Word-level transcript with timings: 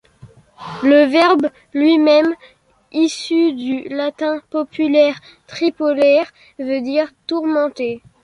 Le 0.81 1.05
verbe 1.05 1.51
lui-même, 1.75 2.33
issu 2.91 3.53
du 3.53 3.87
latin 3.89 4.41
populaire 4.49 5.19
tripolaire, 5.45 6.31
veut 6.57 6.81
dire 6.81 7.13
tourmenter. 7.27 8.01